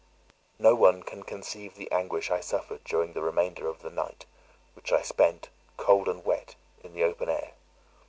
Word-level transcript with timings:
No 0.57 0.73
one 0.73 1.03
can 1.03 1.21
conceive 1.21 1.75
the 1.75 1.91
anguish 1.91 2.31
I 2.31 2.39
suffered 2.39 2.83
during 2.83 3.13
the 3.13 3.21
remainder 3.21 3.67
of 3.67 3.83
the 3.83 3.91
night, 3.91 4.25
which 4.75 4.91
I 4.91 5.03
spent, 5.03 5.49
cold 5.77 6.07
and 6.07 6.25
wet, 6.25 6.55
in 6.83 6.95
the 6.95 7.03
open 7.03 7.29
air. 7.29 7.51